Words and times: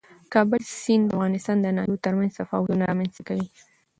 د 0.25 0.25
کابل 0.33 0.61
سیند 0.81 1.05
د 1.07 1.11
افغانستان 1.15 1.57
د 1.61 1.67
ناحیو 1.77 2.03
ترمنځ 2.05 2.31
تفاوتونه 2.39 2.83
رامنځته 2.89 3.21
کوي. 3.29 3.47